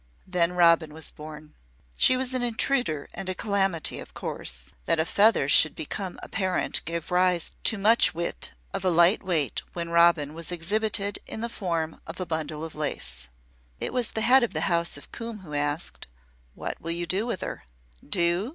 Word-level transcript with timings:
Then 0.25 0.53
Robin 0.53 0.95
was 0.95 1.11
born. 1.11 1.53
She 1.95 2.17
was 2.17 2.33
an 2.33 2.41
intruder 2.41 3.07
and 3.13 3.29
a 3.29 3.35
calamity, 3.35 3.99
of 3.99 4.15
course. 4.15 4.71
That 4.85 4.99
a 4.99 5.05
Feather 5.05 5.47
should 5.47 5.75
become 5.75 6.19
a 6.23 6.27
parent 6.27 6.83
gave 6.85 7.11
rise 7.11 7.51
to 7.65 7.77
much 7.77 8.11
wit 8.15 8.49
of 8.73 8.83
light 8.83 9.21
weight 9.21 9.61
when 9.73 9.89
Robin 9.91 10.33
was 10.33 10.51
exhibited 10.51 11.19
in 11.27 11.41
the 11.41 11.49
form 11.49 12.01
of 12.07 12.19
a 12.19 12.25
bundle 12.25 12.63
of 12.63 12.73
lace. 12.73 13.29
It 13.79 13.93
was 13.93 14.13
the 14.13 14.21
Head 14.21 14.41
of 14.41 14.53
the 14.53 14.61
House 14.61 14.97
of 14.97 15.11
Coombe 15.11 15.41
who 15.41 15.53
asked: 15.53 16.07
"What 16.55 16.81
will 16.81 16.89
you 16.89 17.05
do 17.05 17.27
with 17.27 17.41
her?" 17.41 17.65
"Do?" 18.03 18.49